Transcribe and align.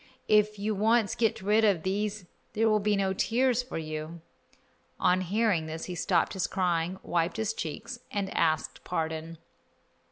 If 0.27 0.57
you 0.57 0.73
once 0.73 1.13
get 1.13 1.43
rid 1.43 1.63
of 1.63 1.83
these 1.83 2.25
there 2.53 2.67
will 2.67 2.79
be 2.79 2.95
no 2.95 3.13
tears 3.13 3.61
for 3.61 3.77
you." 3.77 4.21
On 4.99 5.21
hearing 5.21 5.67
this 5.67 5.85
he 5.85 5.93
stopped 5.93 6.33
his 6.33 6.47
crying, 6.47 6.99
wiped 7.03 7.37
his 7.37 7.53
cheeks, 7.53 7.99
and 8.09 8.35
asked 8.35 8.83
pardon. 8.83 9.37